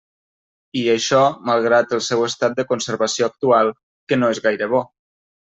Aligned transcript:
I, 0.79 0.81
això, 0.93 1.19
malgrat 1.49 1.93
el 1.99 2.01
seu 2.07 2.25
estat 2.29 2.57
de 2.61 2.67
conservació 2.73 3.29
actual, 3.31 3.73
que 4.11 4.21
no 4.23 4.35
és 4.37 4.43
gaire 4.49 4.73
bo. 4.77 4.83